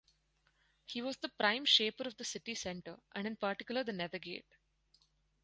[0.87, 4.55] He was the prime shaper of the city centre and in particular the Nethergate.